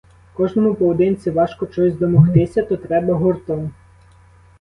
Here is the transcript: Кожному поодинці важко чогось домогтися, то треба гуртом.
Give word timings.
Кожному 0.33 0.75
поодинці 0.75 1.31
важко 1.31 1.65
чогось 1.67 1.93
домогтися, 1.95 2.63
то 2.63 2.77
треба 2.77 3.13
гуртом. 3.13 3.71